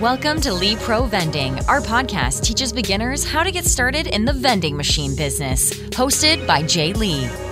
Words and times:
Welcome 0.00 0.42
to 0.42 0.52
Lee 0.52 0.76
Pro 0.76 1.04
Vending. 1.04 1.58
Our 1.68 1.80
podcast 1.80 2.42
teaches 2.42 2.70
beginners 2.70 3.24
how 3.24 3.42
to 3.42 3.50
get 3.50 3.64
started 3.64 4.08
in 4.08 4.26
the 4.26 4.32
vending 4.34 4.76
machine 4.76 5.16
business. 5.16 5.72
Hosted 5.72 6.46
by 6.46 6.64
Jay 6.64 6.92
Lee. 6.92 7.45